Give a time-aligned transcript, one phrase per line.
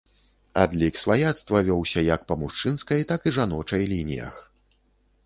[0.61, 4.35] Адлік сваяцтва вёўся як па мужчынскай, так і жаночай лініях.